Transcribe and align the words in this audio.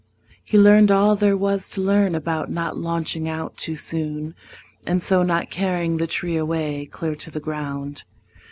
He 0.43 0.57
learned 0.57 0.89
all 0.89 1.15
there 1.15 1.37
was 1.37 1.69
To 1.69 1.79
learn 1.79 2.15
about 2.15 2.49
not 2.49 2.75
launching 2.75 3.29
out 3.29 3.55
too 3.55 3.75
soon 3.75 4.33
And 4.83 4.99
so 4.99 5.21
not 5.21 5.51
carrying 5.51 5.97
the 5.97 6.07
tree 6.07 6.37
away 6.37 6.87
Clear 6.87 7.13
to 7.17 7.29
the 7.29 7.39
ground. 7.39 8.03